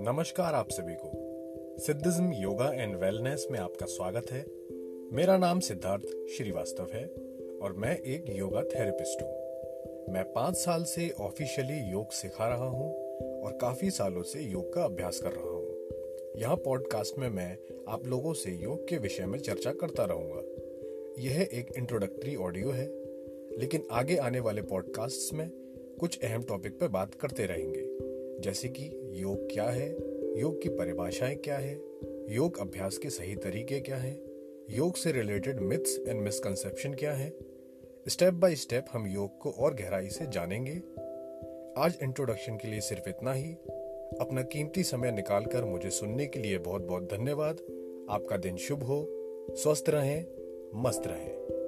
नमस्कार 0.00 0.54
आप 0.54 0.68
सभी 0.70 0.94
को। 0.94 1.78
सिद्धिज्म, 1.78 2.32
योगा 2.32 2.68
एंड 2.72 2.94
वेलनेस 2.96 3.46
में 3.50 3.58
आपका 3.58 3.86
स्वागत 3.86 4.30
है। 4.32 4.44
मेरा 5.12 5.36
नाम 5.36 5.60
सिद्धार्थ 5.60 6.04
श्रीवास्तव 6.28 6.88
है 6.92 7.04
और 7.62 7.72
मैं 7.72 7.96
एक 7.96 8.30
योगा 8.30 8.62
थेरेपिस्ट 8.62 9.22
हूँ। 9.22 10.14
मैं 10.14 10.24
पाँच 10.32 10.56
साल 10.56 10.84
से 10.84 11.08
ऑफिशियली 11.20 11.78
योग 11.90 12.12
सिखा 12.12 12.48
रहा 12.48 12.68
हूँ 12.68 12.88
और 13.42 13.58
काफ़ी 13.60 13.90
सालों 13.90 14.22
से 14.22 14.40
योग 14.42 14.72
का 14.74 14.84
अभ्यास 14.84 15.20
कर 15.20 15.32
रहा 15.32 15.50
हूँ। 15.50 16.40
यहाँ 16.40 16.56
पॉडकास्ट 16.56 17.18
में 17.18 17.28
मैं 17.28 17.56
आप 17.88 18.06
लोगों 18.06 18.32
से 18.34 18.50
योग 18.52 18.88
के 18.88 18.98
विषय 18.98 19.26
में 19.26 19.38
चर्चा 19.38 19.72
करता 19.72 20.04
रहूँगा। 20.04 20.42
यह 21.22 21.48
एक 21.52 21.72
इंट्रोडक्टरी 21.76 22.36
ऑडियो 22.36 22.70
है, 22.70 22.86
लेकिन 23.58 23.86
आगे 23.90 24.16
आने 24.16 24.40
वाले 24.40 24.62
पॉडकास्ट्स 24.62 25.32
में 25.32 25.48
कुछ 26.00 26.18
अहम 26.24 26.42
टॉपिक 26.42 26.80
पर 26.80 26.88
बात 26.88 27.14
करते 27.14 27.46
रहेंगे, 27.46 27.84
जैसे 28.40 28.68
कि 28.68 28.90
योग 29.12 29.52
क्या 29.52 29.64
है? 29.64 29.90
योग 30.40 30.62
की 30.62 30.68
परिभाषाएँ 30.68 31.36
क्या 31.36 31.58
है? 31.58 31.80
योग 32.28 32.60
अभ्यास 32.60 32.98
के 32.98 33.10
सही 33.10 33.36
तरीके 33.36 33.80
क्या 33.80 33.96
हैं? 33.96 34.22
योग 34.70 34.96
से 34.96 35.12
रिलेटेड 35.12 35.60
मिथ्स 35.60 36.04
एंड 36.08 36.20
मिसकंसेप्शन 36.20 36.94
क्या 36.94 37.12
है? 37.12 37.32
स्टेप 38.08 38.34
बाय 38.34 38.54
स्टेप 38.54 38.86
हम 38.92 39.06
योग 39.06 39.38
को 39.38 39.50
और 39.50 39.74
गहराई 39.74 40.08
से 40.08 40.26
जानेंगे। 40.26 40.72
आज 41.80 41.98
इंट्रोडक्शन 42.02 42.56
के 42.56 42.68
लिए 42.68 42.80
सिर्फ़ 42.80 43.08
इतना 43.08 43.32
ही। 43.32 43.52
अपना 44.20 44.42
कीमती 44.42 44.82
समय 44.82 45.10
निकालकर 45.10 45.64
मुझे 45.64 45.90
सुनने 45.90 46.26
के 46.26 46.38
लिए 46.38 46.58
बहुत 46.58 46.82
बहुत 46.82 47.02
धन्यवाद। 47.02 47.54
आपका 48.10 48.36
दिन 48.36 48.56
शुभ 48.56 48.82
हो। 48.82 49.06
स्वस्थ 49.50 49.84
रहें, 49.88 50.26
मस्त 50.74 51.02
रहें। 51.06 51.59